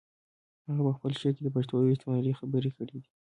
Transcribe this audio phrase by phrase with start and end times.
[0.67, 3.09] هغه په خپل شعر کې د پښتنو د رښتینولۍ خبرې کړې دي.